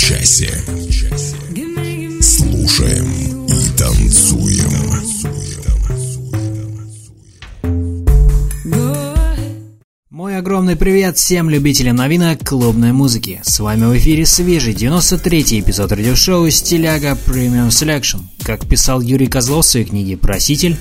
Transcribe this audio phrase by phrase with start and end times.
[0.00, 0.50] Часе.
[2.22, 4.70] Слушаем и танцуем.
[10.08, 13.40] Мой огромный привет всем любителям новинок клубной музыки.
[13.42, 18.20] С вами в эфире свежий 93-й эпизод радиошоу «Стиляга Premium Selection».
[18.42, 20.78] Как писал Юрий Козлов в своей книге «Проситель»,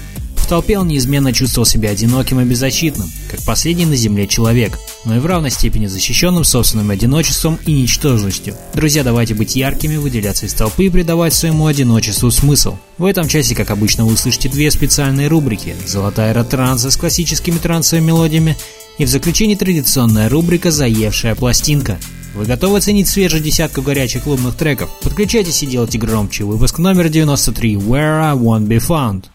[0.49, 5.19] толпе он неизменно чувствовал себя одиноким и беззащитным, как последний на земле человек, но и
[5.19, 8.55] в равной степени защищенным собственным одиночеством и ничтожностью.
[8.73, 12.77] Друзья, давайте быть яркими, выделяться из толпы и придавать своему одиночеству смысл.
[12.97, 17.57] В этом часе, как обычно, вы услышите две специальные рубрики «Золотая эра транса» с классическими
[17.59, 18.57] трансовыми мелодиями
[18.97, 21.99] и в заключении традиционная рубрика «Заевшая пластинка».
[22.33, 24.89] Вы готовы оценить свежую десятку горячих клубных треков?
[25.01, 26.43] Подключайтесь и делайте громче.
[26.43, 29.25] Выпуск номер 93 «Where I Won't Be Found».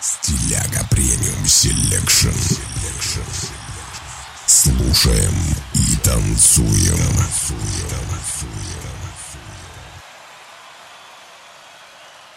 [0.00, 2.28] Стиляга Premium Selection.
[4.46, 5.34] Слушаем
[5.74, 6.96] и танцуем.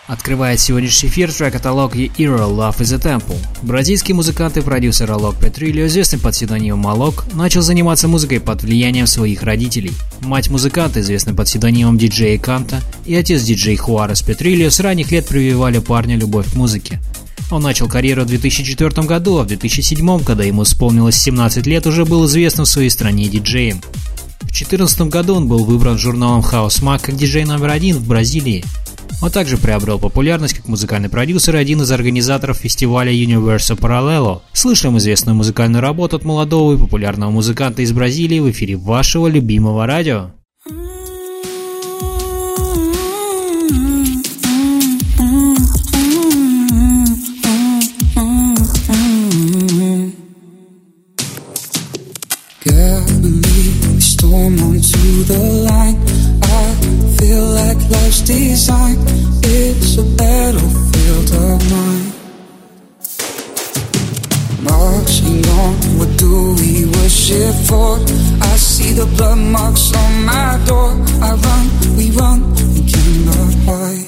[0.07, 3.37] Открывает сегодняшний эфир трек от Alok и IRO Love is a Temple.
[3.61, 9.05] Бразильский музыкант и продюсер Алок Петрильо, известный под псевдонимом Алок, начал заниматься музыкой под влиянием
[9.05, 9.93] своих родителей.
[10.21, 15.27] Мать музыканта, известный под псевдонимом диджея Экканта, и отец диджей Хуарес Петрильо с ранних лет
[15.27, 16.99] прививали парню любовь к музыке.
[17.51, 22.05] Он начал карьеру в 2004 году, а в 2007, когда ему исполнилось 17 лет, уже
[22.05, 23.81] был известным в своей стране диджеем.
[24.39, 28.63] В 2014 году он был выбран журналом House Mag как диджей номер один в Бразилии.
[29.21, 34.41] Он также приобрел популярность как музыкальный продюсер и один из организаторов фестиваля Universo Parallelo.
[34.53, 39.85] Слышим известную музыкальную работу от молодого и популярного музыканта из Бразилии в эфире вашего любимого
[39.85, 40.31] радио.
[55.23, 55.39] The
[55.69, 55.97] line.
[56.43, 56.75] I
[57.17, 58.97] feel like life's design.
[59.43, 62.07] It's a battlefield of mine.
[64.63, 67.97] Marching on, what do we worship for?
[68.41, 70.91] I see the blood marks on my door.
[71.21, 71.65] I run,
[71.97, 72.39] we run,
[72.73, 74.07] we cannot hide.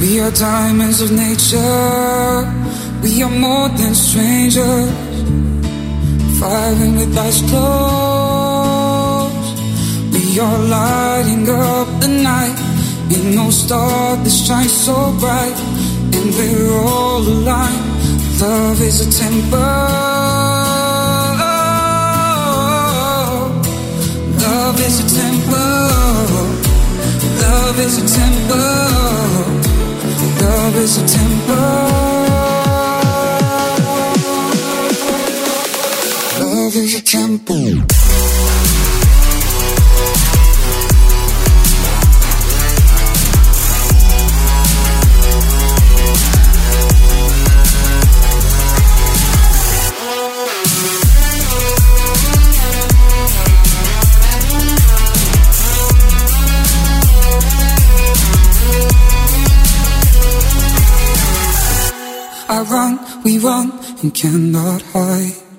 [0.00, 2.42] We are diamonds of nature.
[3.02, 5.11] We are more than strangers.
[6.42, 8.42] Firing with eyes closed.
[10.12, 12.58] We are lighting up the night.
[13.14, 15.56] Ain't no star that shines so bright.
[16.16, 17.86] And we're all aligned.
[18.40, 19.60] Love is a temple.
[24.44, 26.42] Love is a temple.
[27.44, 28.82] Love is a temple.
[30.42, 31.31] Love is a temper.
[37.14, 37.18] Is.
[62.48, 63.70] I run, we run,
[64.02, 65.51] and cannot hide.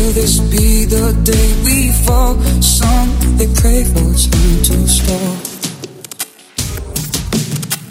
[0.00, 2.34] Will this be the day we fall?
[2.62, 5.36] Some they pray for time to stop.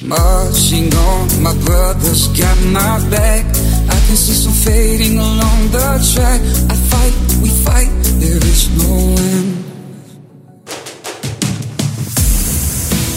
[0.01, 3.45] Marching on, my brothers got my back.
[3.94, 6.41] I can see some fading along the track.
[6.73, 7.91] I fight, we fight,
[8.21, 8.94] there is no
[9.33, 9.51] end.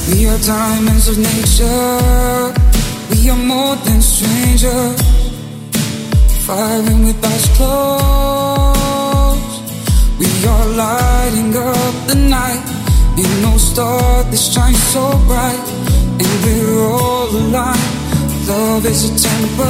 [0.08, 2.44] We are diamonds of nature.
[3.10, 5.00] We are more than strangers.
[6.46, 8.61] Firing with eyes closed.
[10.44, 12.64] Are lighting up the night.
[13.16, 15.62] Ain't no star that shines so bright.
[16.18, 17.78] And we're all aligned.
[18.48, 19.66] Love is a temple.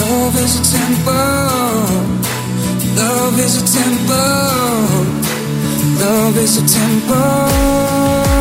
[0.00, 1.28] Love is a temper.
[2.96, 4.30] Love is a temper.
[6.00, 8.31] Love is a temper.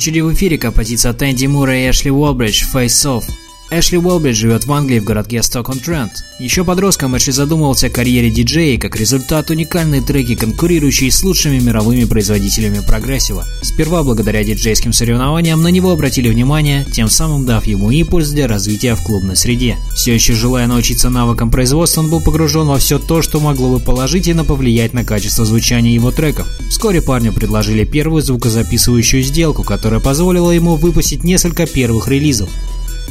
[0.00, 3.39] Очереди в эфире композиция от Энди Мура и Эшли Уолбридж «Face Off».
[3.72, 6.24] Эшли Уолбридж живет в Англии в городке Сток-он-Трент.
[6.40, 12.04] Еще подростком Эшли задумывался о карьере диджея как результат уникальные треки, конкурирующие с лучшими мировыми
[12.04, 13.44] производителями прогрессива.
[13.62, 18.96] Сперва благодаря диджейским соревнованиям на него обратили внимание, тем самым дав ему импульс для развития
[18.96, 19.76] в клубной среде.
[19.94, 23.78] Все еще желая научиться навыкам производства, он был погружен во все то, что могло бы
[23.78, 26.48] положительно повлиять на качество звучания его треков.
[26.70, 32.50] Вскоре парню предложили первую звукозаписывающую сделку, которая позволила ему выпустить несколько первых релизов.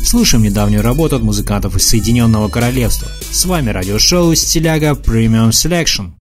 [0.04, 3.08] Слушаем недавнюю работу от музыкантов из Соединенного Королевства.
[3.32, 6.19] С вами радиошоу «Стиляга Premium Selection».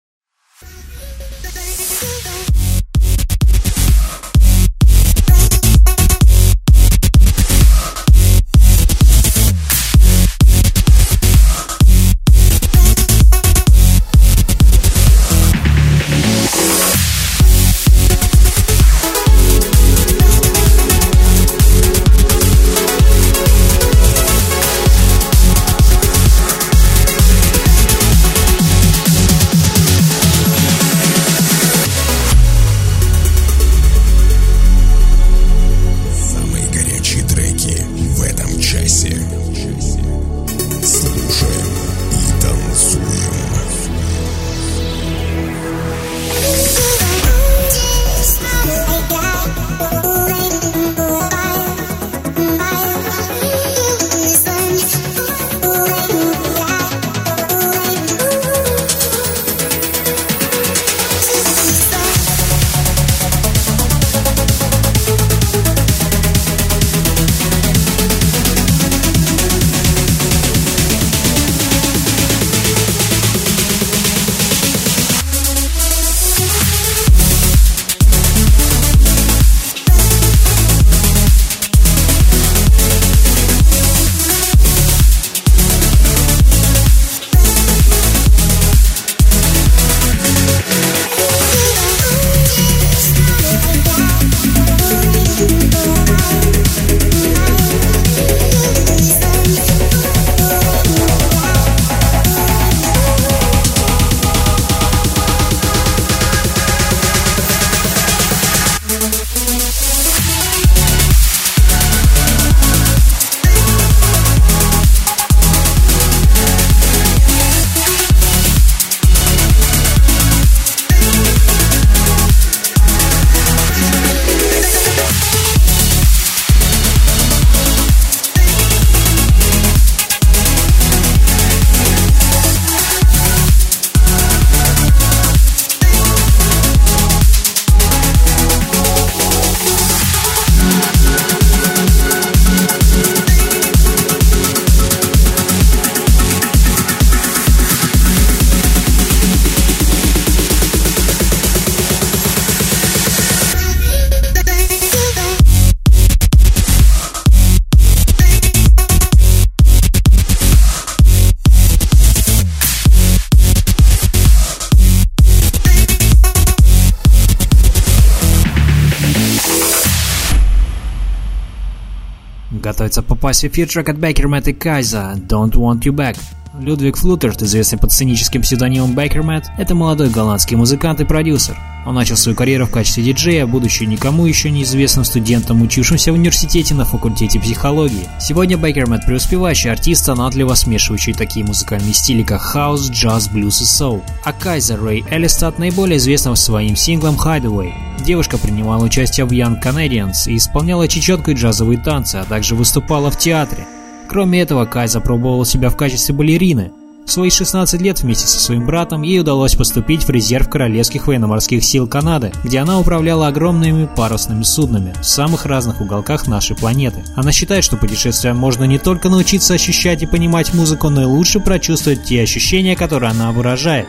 [173.23, 176.17] Готовится попасть в эфир трек от Bakermat и Kiesza «Don't Want You Back».
[176.55, 181.57] Людвиг Флуттерт, известный под сценическим псевдонимом Bakermat, это молодой голландский музыкант и продюсер.
[181.87, 186.75] Он начал свою карьеру в качестве диджея, будучи никому еще неизвестным студентом, учившимся в университете
[186.75, 188.07] на факультете психологии.
[188.21, 194.03] Сегодня Bakermat преуспевающий артист, талантливо смешивающий такие музыкальные стили, как хаус, джаз, блюз и соул.
[194.23, 197.73] А Кайза Рэй Эллестад наиболее известна своим синглом Hideaway.
[198.05, 203.11] Девушка принимала участие в Young Canadians и исполняла чечетку и джазовые танцы, а также выступала
[203.11, 203.67] в театре.
[204.13, 206.71] Кроме этого, Кайза пробовала себя в качестве балерины–
[207.07, 211.65] в свои 16 лет вместе со своим братом ей удалось поступить в резерв Королевских военно-морских
[211.65, 217.03] сил Канады, где она управляла огромными парусными суднами в самых разных уголках нашей планеты.
[217.17, 221.41] Она считает, что путешествием можно не только научиться ощущать и понимать музыку, но и лучше
[221.41, 223.89] прочувствовать те ощущения, которые она выражает.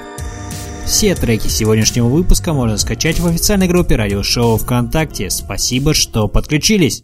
[0.86, 5.30] Все треки сегодняшнего выпуска можно скачать в официальной группе радиошоу ВКонтакте.
[5.30, 7.04] Спасибо, что подключились!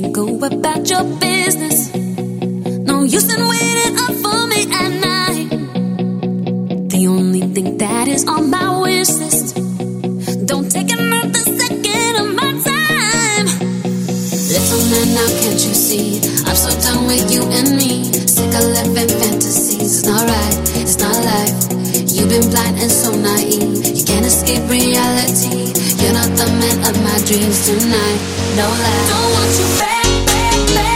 [0.00, 1.94] Can go about your business.
[1.94, 5.50] No use in waiting up for me at night.
[6.90, 9.54] The only thing that is on my wish list.
[10.46, 13.46] Don't take another second of my time.
[14.54, 16.16] Little man, now can't you see?
[16.46, 18.04] I'm so done with you and me.
[18.26, 19.80] Sick of living fantasies.
[19.80, 21.56] It's not right, it's not life.
[22.10, 23.86] You've been blind and so naive.
[23.96, 25.73] You can't escape reality.
[26.04, 28.20] You're not the man of my dreams tonight,
[28.56, 29.06] no lie.
[29.08, 30.93] Don't want you back, back, back.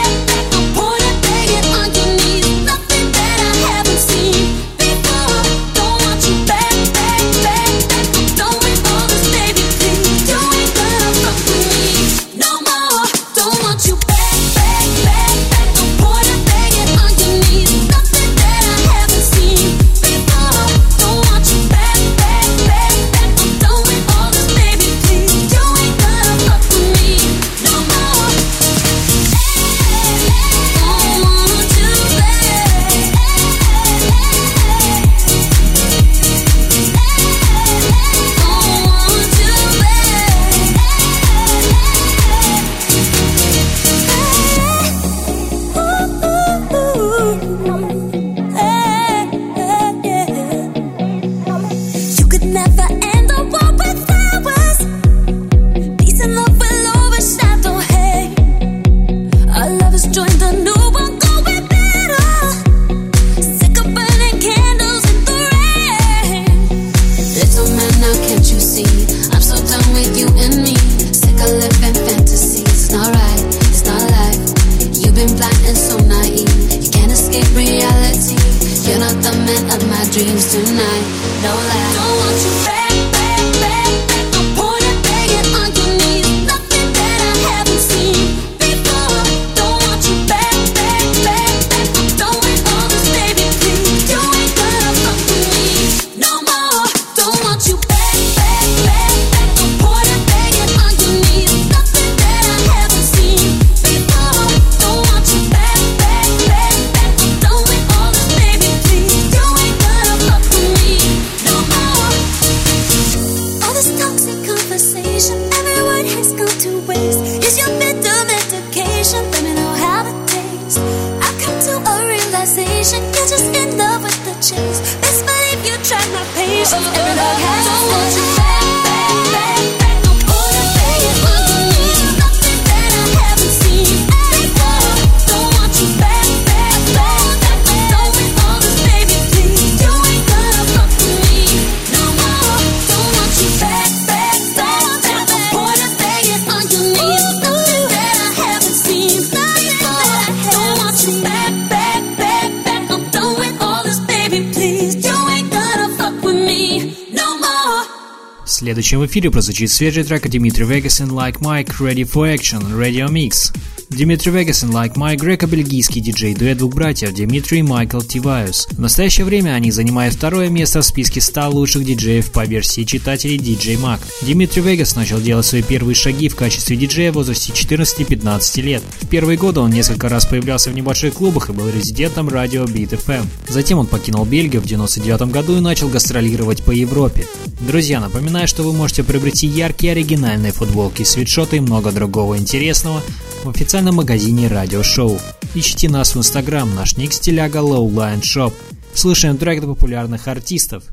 [159.08, 163.50] эфире прозвучит свежий трек от Дмитрия Vegas and Like Mike Ready for Action Radio Mix.
[163.89, 168.67] Дмитрий Вегас и Like Mike греко-бельгийский диджей-дуэт двух братьев Дмитрий и Майкл Тивайус.
[168.69, 173.37] В настоящее время они занимают второе место в списке 100 лучших диджеев по версии читателей
[173.37, 173.99] DJ Mag.
[174.21, 178.83] Дмитрий Вегас начал делать свои первые шаги в качестве диджея в возрасте 14-15 лет.
[179.01, 182.91] В первые годы он несколько раз появлялся в небольших клубах и был резидентом радио Beat
[182.91, 183.25] FM.
[183.47, 187.25] Затем он покинул Бельгию в 1999 году и начал гастролировать по Европе.
[187.59, 193.01] Друзья, напоминаю, что вы можете приобрести яркие оригинальные футболки, свитшоты и много другого интересного
[193.43, 195.17] в официальном магазине радиошоу.
[195.55, 198.53] Ищите нас в инстаграм, наш ник стиляга Lowline Shop.
[198.93, 200.83] Слушаем трек популярных артистов.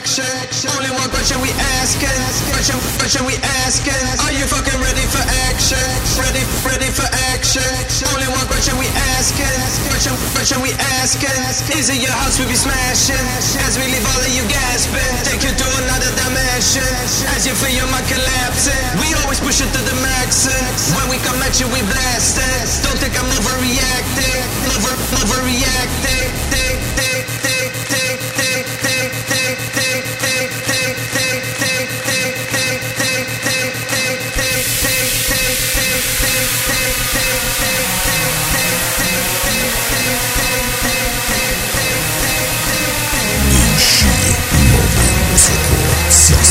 [0.00, 1.52] Only one question we
[1.84, 2.08] asking,
[2.56, 3.36] question, question we
[3.68, 4.00] asking.
[4.24, 5.20] Are you fucking ready for
[5.52, 5.76] action?
[6.16, 7.04] Ready, ready for
[7.36, 7.68] action.
[8.08, 8.88] Only one question we
[9.20, 9.44] asking,
[9.92, 10.72] question, question we
[11.04, 11.36] asking.
[11.76, 13.20] Is it your house we be smashing?
[13.60, 16.88] As we leave all of you gasping, take you to another dimension.
[17.36, 20.48] As you feel your mind collapsing, we always push it to the max.
[20.96, 22.48] When we come at you, we blasting.
[22.88, 24.96] Don't think I'm overreacting, over,
[25.28, 26.40] overreacting.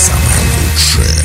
[0.10, 1.19] samego drzew.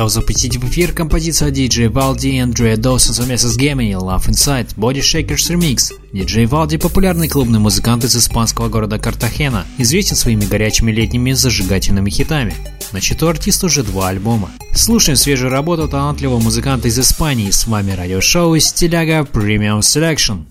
[0.00, 4.74] Готов запустить в эфир композицию DJ Valdi и Андрея Доусон совместно с Gemini Love Inside
[4.76, 5.92] Body Shakers Remix.
[6.14, 12.54] DJ Valdi– популярный клубный музыкант из испанского города Картахена, известен своими горячими летними зажигательными хитами.
[12.92, 14.50] На счету артиста уже два альбома.
[14.74, 17.50] Слушаем свежую работу талантливого музыканта из Испании.
[17.50, 20.44] С вами радиошоу Стиляга Premium Selection.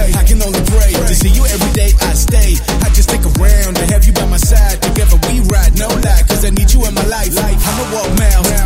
[0.00, 0.12] way.
[0.16, 1.90] I can only pray to see you every day.
[2.00, 2.56] I stay.
[2.84, 4.80] I just stick around to have you by my side.
[4.82, 7.32] Together we ride, no lie, cause I need you in my life.
[7.36, 8.59] I'ma walk miles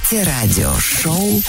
[0.00, 1.42] слушаете радиошоу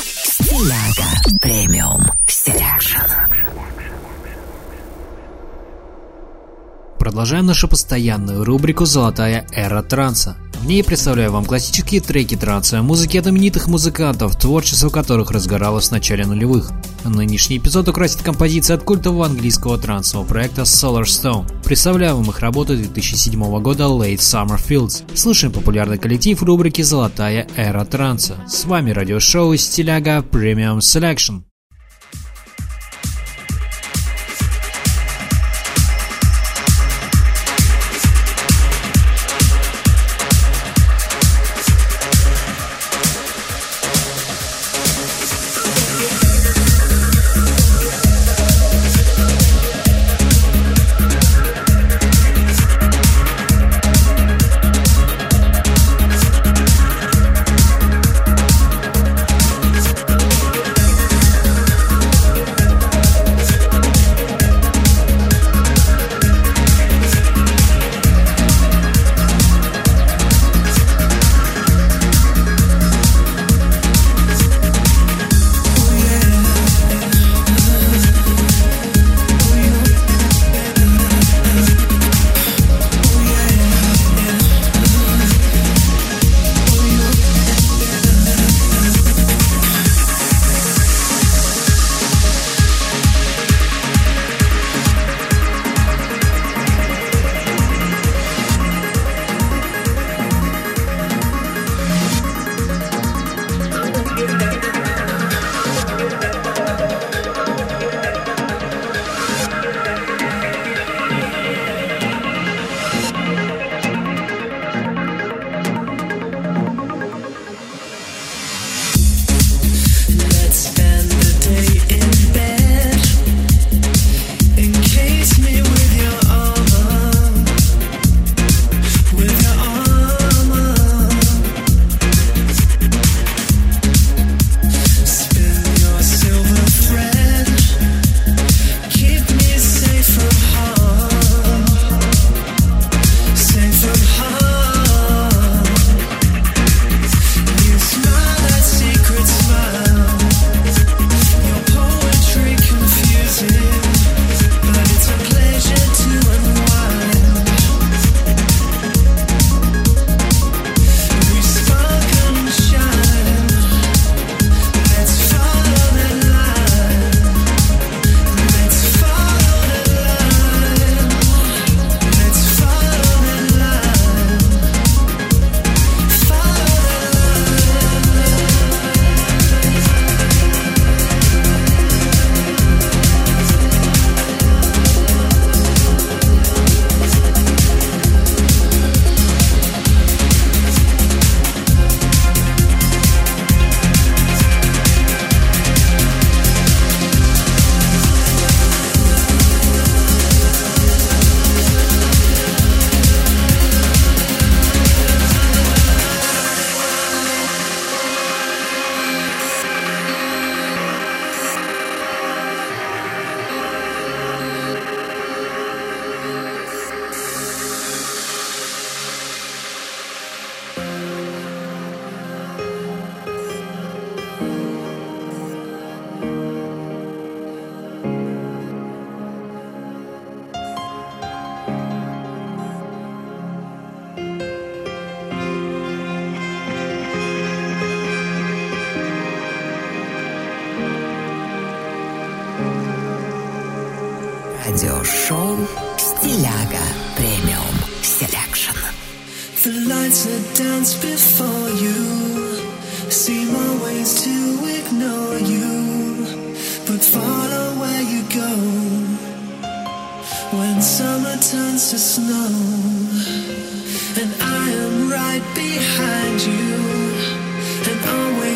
[7.12, 10.38] продолжаем нашу постоянную рубрику «Золотая эра транса».
[10.62, 15.92] В ней представляю вам классические треки трансовой музыки от знаменитых музыкантов, творчество которых разгоралось в
[15.92, 16.72] начале нулевых.
[17.04, 21.64] Нынешний эпизод украсит композиция от культового английского трансового проекта Solar Stone.
[21.66, 25.04] Представляю вам их работу 2007 года Late Summer Fields.
[25.14, 28.38] Слушаем популярный коллектив рубрики «Золотая эра транса».
[28.48, 31.42] С вами радиошоу «Стиляга Premium Selection».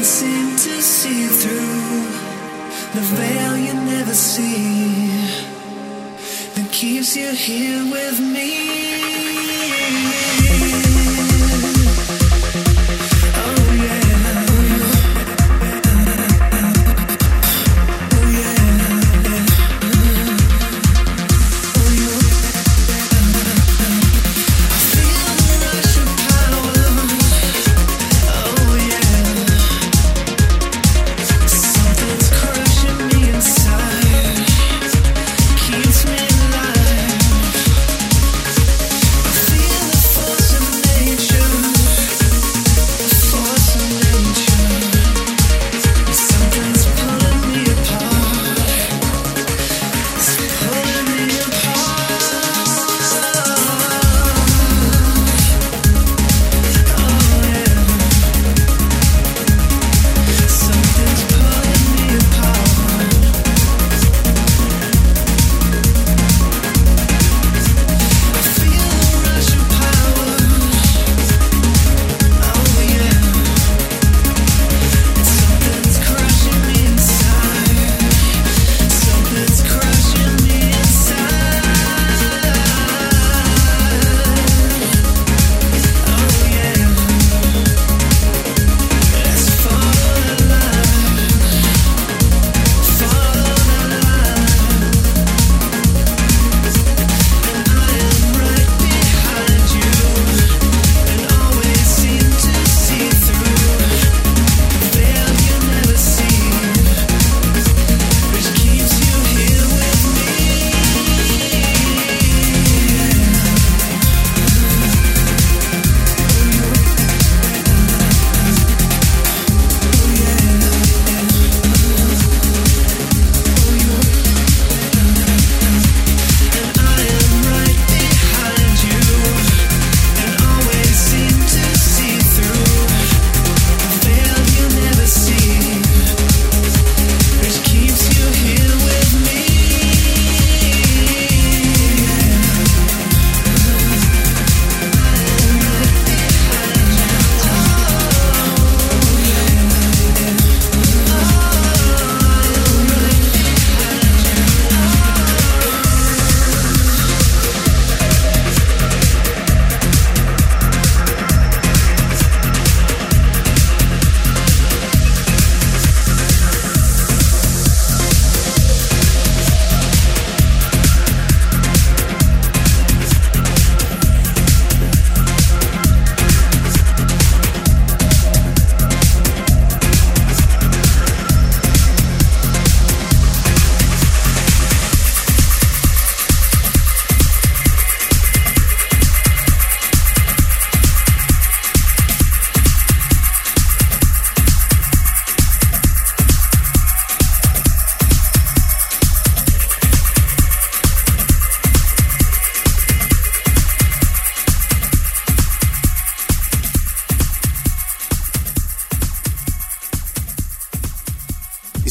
[0.05, 2.05] Seem to see through
[2.93, 5.07] The veil you never see
[6.53, 9.14] That keeps you here with me.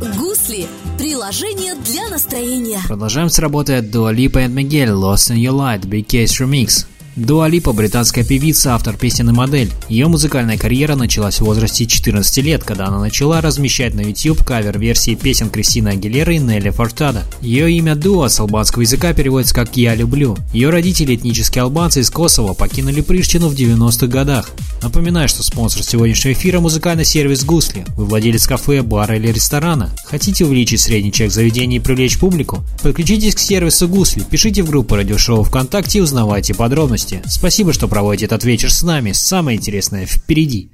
[0.00, 2.80] «Гусли»– приложение для настроения.
[2.86, 6.86] Продолжаем с работы от Dua Lipa and Miguel Lost in Your Light Big Case Remix.
[7.18, 9.72] Дуа Липа– британская певица, автор песен и модель.
[9.88, 15.16] Ее музыкальная карьера началась в возрасте 14 лет, когда она начала размещать на YouTube кавер-версии
[15.16, 17.24] песен Кристины Агилеры и Нелли Фортада.
[17.40, 20.36] Ее имя Дуа с албанского языка переводится как «Я люблю».
[20.52, 24.50] Ее родители, этнические албанцы из Косово, покинули Приштину в 90-х годах.
[24.80, 27.84] Напоминаю, что спонсор сегодняшнего эфира– музыкальный сервис «Гусли».
[27.96, 29.90] Вы владелец кафе, бара или ресторана.
[30.04, 32.62] Хотите увеличить средний чек заведения и привлечь публику?
[32.80, 37.22] Подключитесь к сервису «Гусли», пишите в группу радиошоу ВКонтакте и узнавайте подробности новости.
[37.28, 39.12] Спасибо, что проводите этот вечер с нами.
[39.12, 40.70] Самое интересное впереди.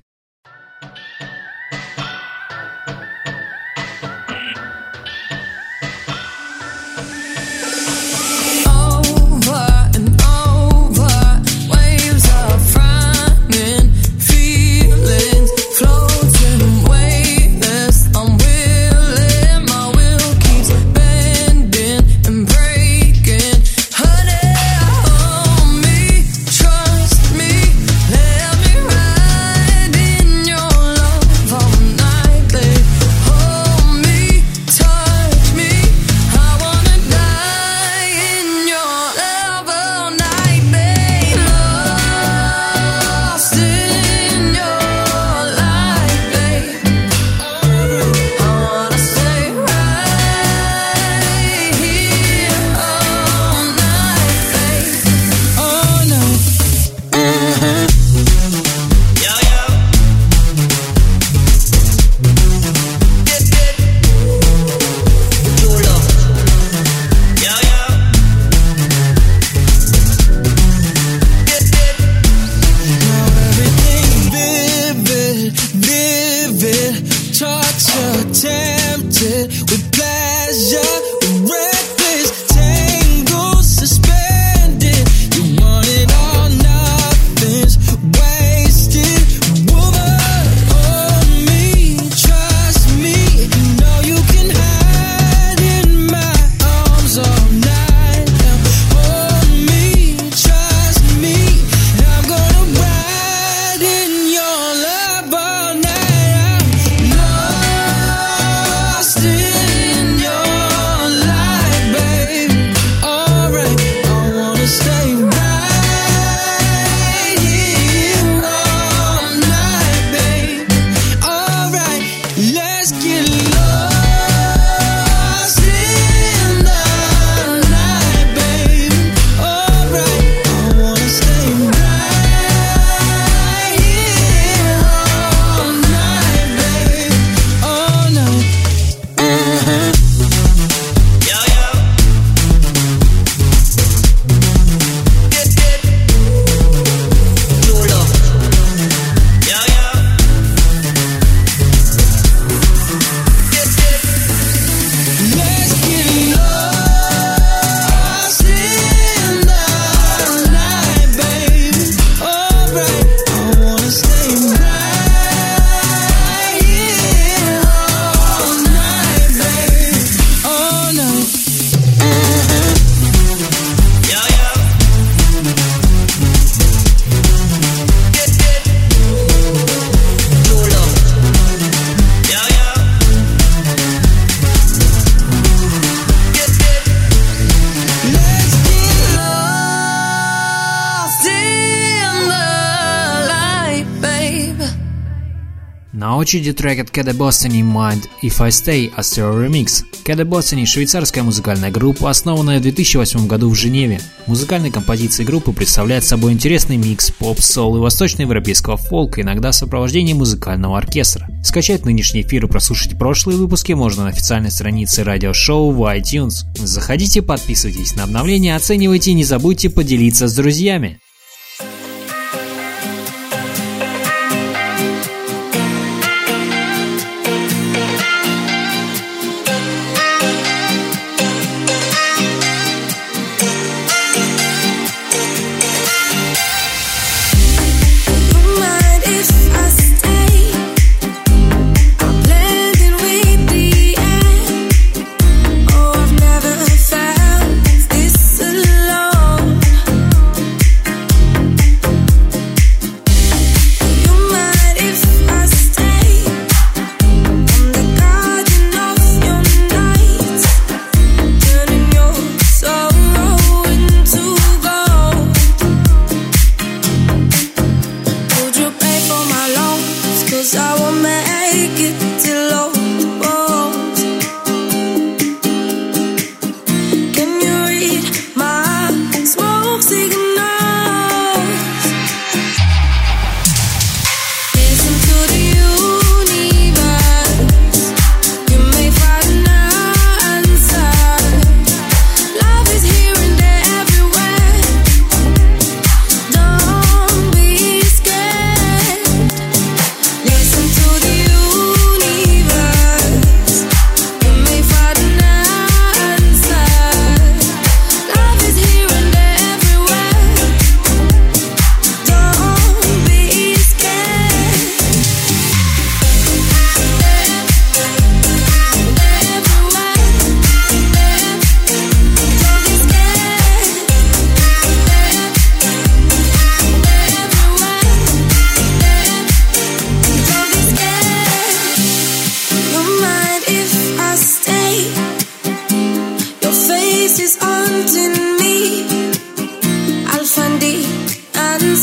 [196.34, 199.84] Очереди трек от Кеда Boston Mind If I Stay Astro Remix.
[200.04, 204.00] Кеда Boston– швейцарская музыкальная группа, основанная в 2008 году в Женеве.
[204.26, 210.12] Музыкальные композиции группы представляют собой интересный микс поп, сол и восточноевропейского фолка, иногда в сопровождении
[210.12, 211.28] музыкального оркестра.
[211.44, 216.46] Скачать нынешний эфир и прослушать прошлые выпуски можно на официальной странице радиошоу в iTunes.
[216.56, 220.98] Заходите, подписывайтесь на обновления, оценивайте и не забудьте поделиться с друзьями.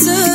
[0.04, 0.31] to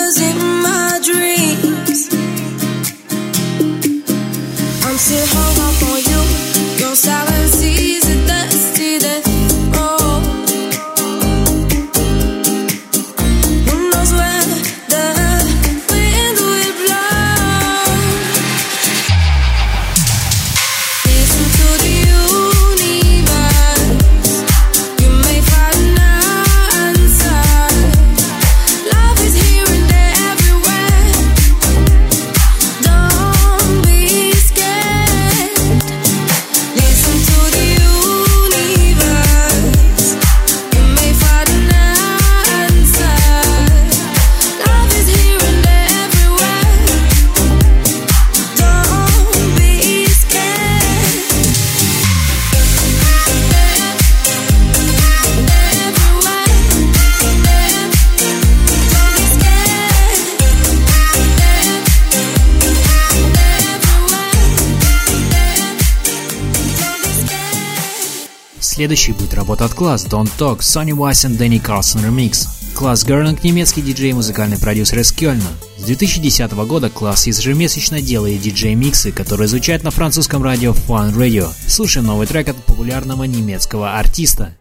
[69.66, 72.46] от класс Don't Talk, Sonny Wise and Danny Carlson Remix.
[72.74, 75.42] Класс Герлинг– немецкий диджей и музыкальный продюсер из Кёльна.
[75.78, 81.48] С 2010 года класс ежемесячно делает диджей-миксы, которые звучат на французском радио Fun Radio.
[81.66, 84.56] Слушаем новый трек от популярного немецкого артиста.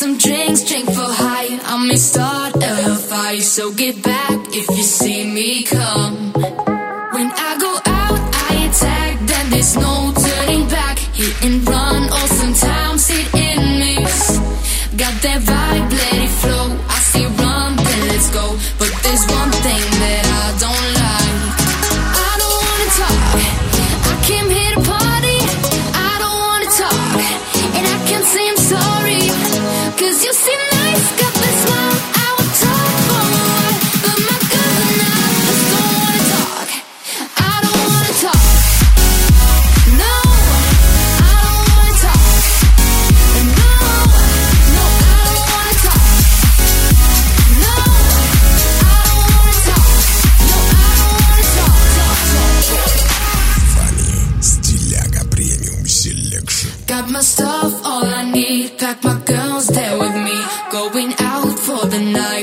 [0.00, 1.60] Some drinks, drink for high.
[1.62, 6.32] I may start a fight, so get back if you see me come.
[7.12, 9.99] When I go out, I attack, then there's no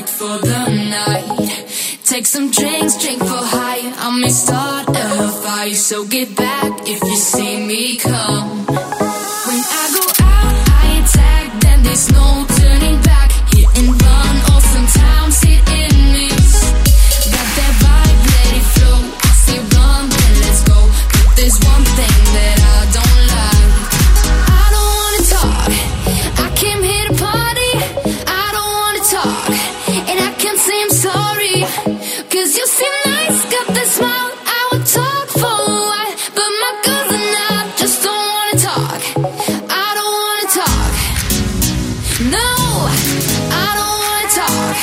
[0.08, 1.99] the for the night.
[2.03, 3.82] Take some drinks, drink for high.
[3.97, 8.66] I may start a fight, so get back if you see me come.
[8.68, 12.45] When I go out, I attack, then there's no
[42.20, 44.78] No, I don't wanna talk.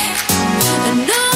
[1.05, 1.34] No,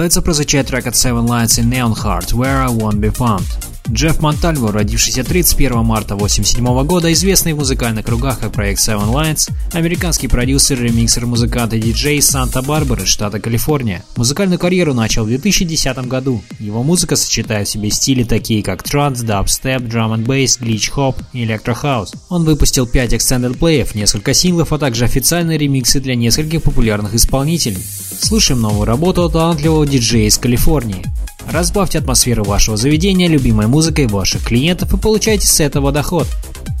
[0.00, 3.69] Готовится прозвучать трек от Seven Lions и Neonheart «Where I Won't Be Found».
[3.92, 9.50] Джефф Монтальво, родившийся 31 марта 1987 года, известный в музыкальных кругах как проект Seven Lions,
[9.72, 14.04] американский продюсер, ремиксер, музыкант и диджей из Санта-Барбары, штата Калифорния.
[14.16, 16.40] Музыкальную карьеру начал в 2010 году.
[16.60, 21.16] Его музыка сочетает в себе стили такие как транс, дабстеп, drum and bass, glitch hop
[21.32, 22.14] и электрохаус.
[22.28, 27.82] Он выпустил 5 extended плеев, несколько синглов, а также официальные ремиксы для нескольких популярных исполнителей.
[28.20, 31.04] Слушаем новую работу от талантливого диджея из Калифорнии.
[31.48, 36.26] Разбавьте атмосферу вашего заведения любимой музыкой ваших клиентов и получайте с этого доход.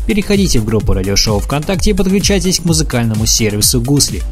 [0.06, 4.22] Переходите в группу радиошоу ВКонтакте и подключайтесь к музыкальному сервису Гусли.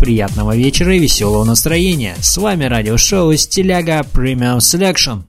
[0.00, 2.16] Приятного вечера и веселого настроения.
[2.20, 5.24] С вами радиошоу Стиляга Premium Selection.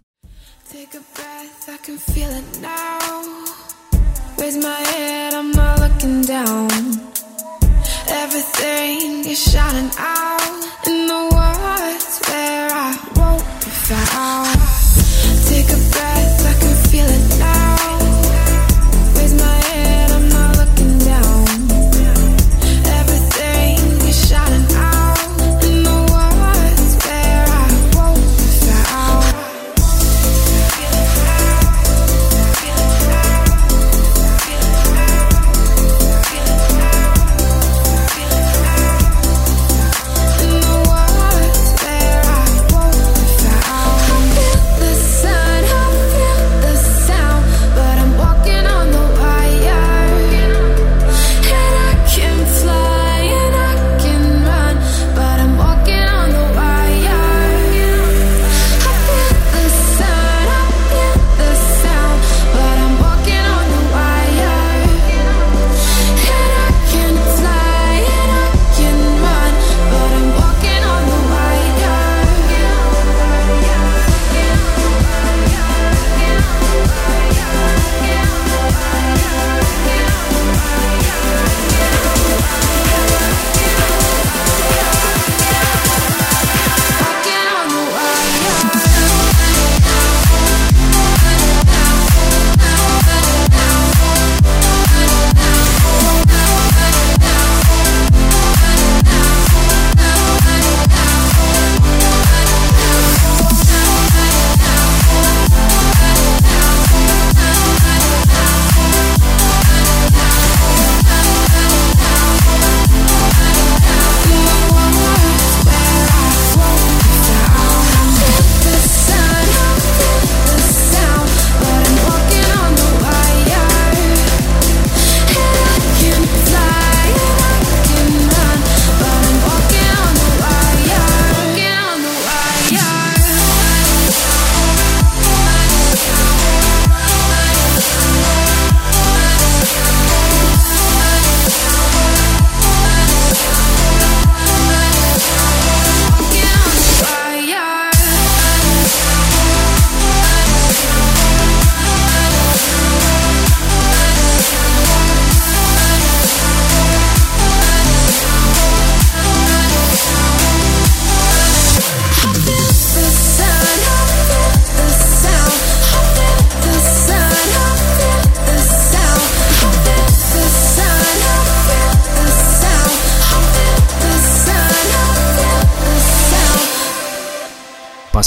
[8.09, 10.16] Everything is shining out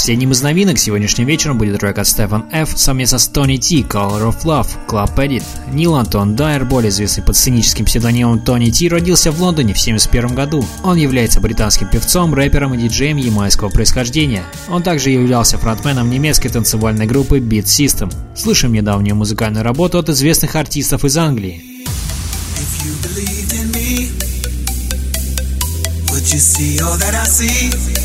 [0.01, 2.73] Последним из новинок сегодняшним вечером будет трек от Стефан Ф.
[2.75, 5.43] совместно с Тони Ти Color of Love Club Edit.
[5.71, 10.35] Нил Антон Дайер, более известный под сценическим псевдонимом Тони Ти, родился в Лондоне в 1971
[10.35, 10.65] году.
[10.83, 14.43] Он является британским певцом, рэпером и диджеем ямайского происхождения.
[14.69, 18.11] Он также являлся фронтменом немецкой танцевальной группы Beat System.
[18.35, 21.63] Слышим недавнюю музыкальную работу от известных артистов из Англии.
[26.07, 28.00] Would you see all that I see?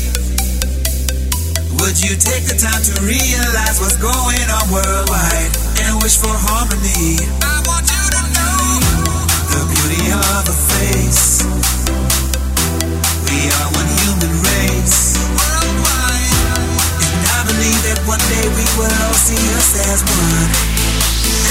[1.79, 5.51] Would you take the time to realize what's going on worldwide
[5.85, 7.21] and wish for harmony?
[7.45, 8.57] I want you to know
[9.53, 11.45] the beauty of a face.
[13.29, 16.37] We are one human race worldwide,
[16.97, 20.49] and I believe that one day we will all see us as one,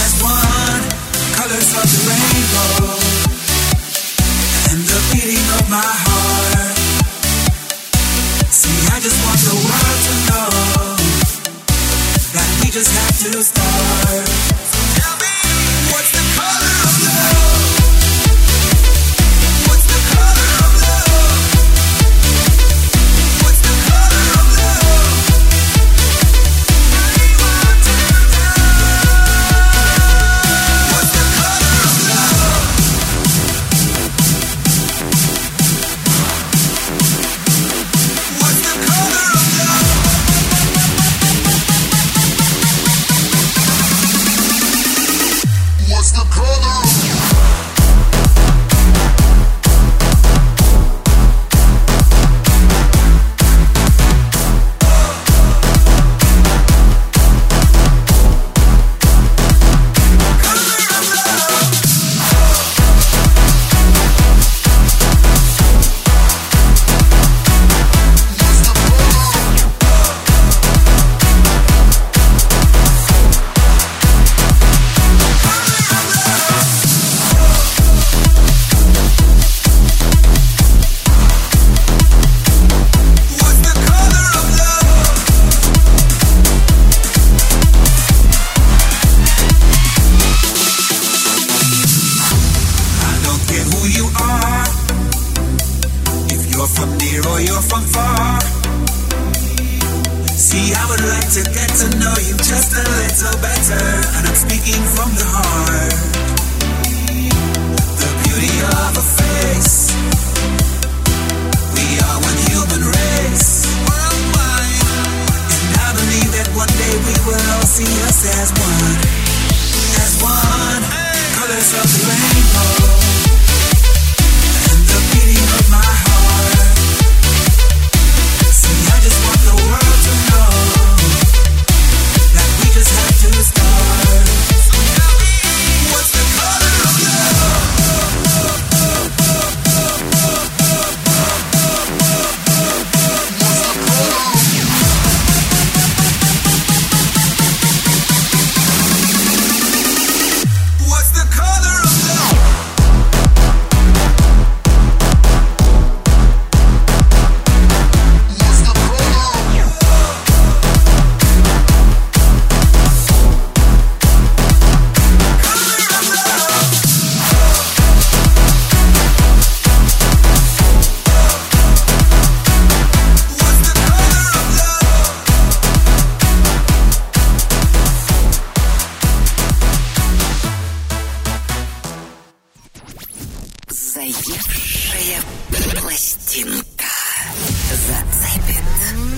[0.02, 0.82] as one.
[1.38, 2.98] Colors of the rainbow
[4.74, 6.75] and the beating of my heart.
[9.06, 10.50] Just want the world to know
[12.34, 14.65] that we just have to start.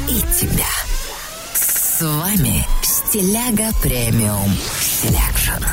[0.09, 0.67] И тебя.
[1.55, 5.65] С вами Стиляга Premium Selection.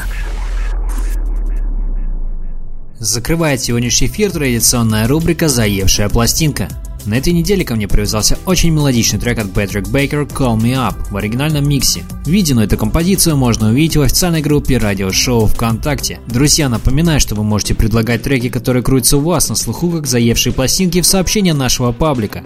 [3.00, 6.68] Закрывает сегодняшний эфир традиционная рубрика «Заевшая пластинка».
[7.06, 10.96] На этой неделе ко мне привязался очень мелодичный трек от Патрик Бейкер «Call Me Up»
[11.12, 12.04] в оригинальном миксе.
[12.26, 16.20] Видео на эту композицию можно увидеть в официальной группе радиошоу ВКонтакте.
[16.26, 20.52] Друзья, напоминаю, что вы можете предлагать треки, которые крутятся у вас на слуху, как заевшие
[20.52, 22.44] пластинки в сообщения нашего паблика.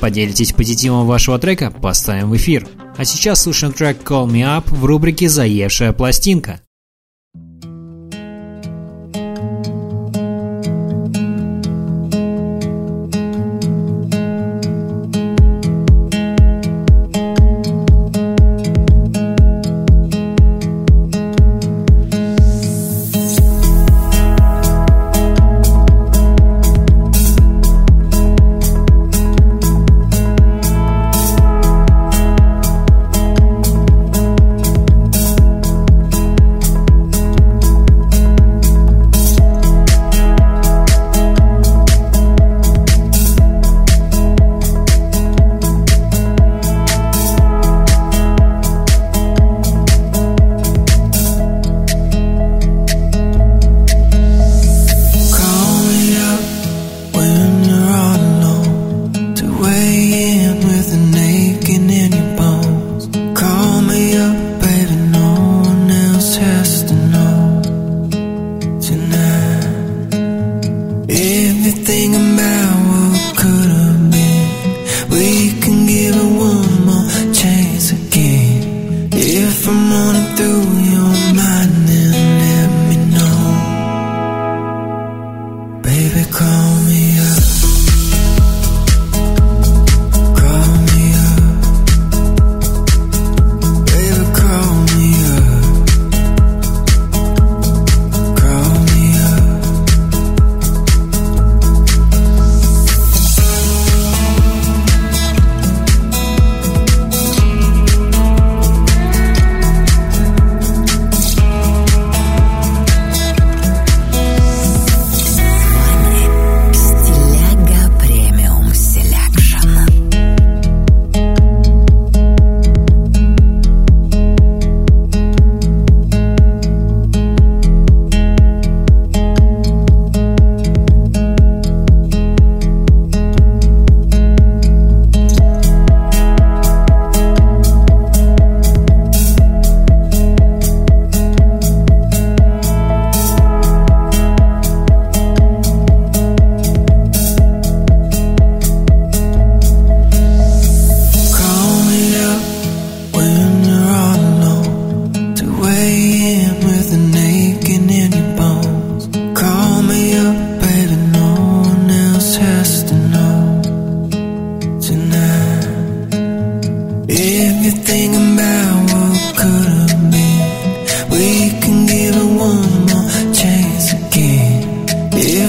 [0.00, 2.66] Поделитесь позитивом вашего трека, поставим в эфир.
[2.96, 6.60] А сейчас слушаем трек «Call Me Up» в рубрике «Заевшая пластинка».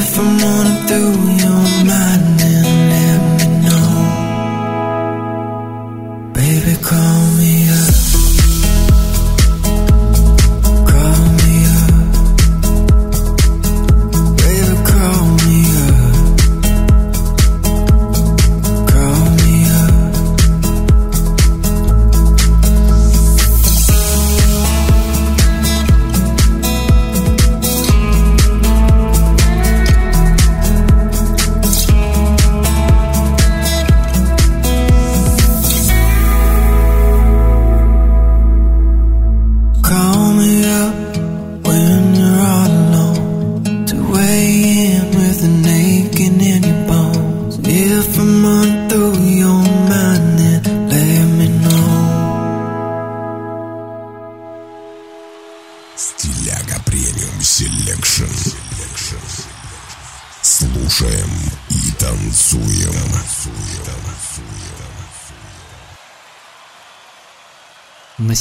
[0.01, 2.20] if I'm running through your mind.